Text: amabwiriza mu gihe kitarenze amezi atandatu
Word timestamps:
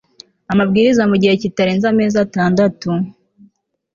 amabwiriza 0.51 1.03
mu 1.09 1.15
gihe 1.21 1.33
kitarenze 1.41 1.85
amezi 1.91 2.17
atandatu 2.25 2.89